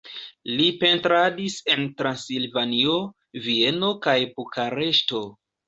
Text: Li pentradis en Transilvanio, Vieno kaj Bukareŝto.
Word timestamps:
Li 0.53 0.69
pentradis 0.83 1.57
en 1.75 1.85
Transilvanio, 1.99 2.97
Vieno 3.47 3.95
kaj 4.09 4.19
Bukareŝto. 4.35 5.25